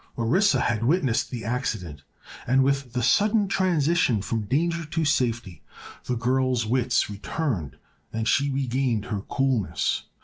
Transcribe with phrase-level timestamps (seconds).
[0.17, 2.01] ]Orissa had witnessed the accident
[2.47, 5.61] and with the sudden transition from danger to safety
[6.05, 7.77] the girl's wits returned
[8.11, 10.05] and she regained her coolness.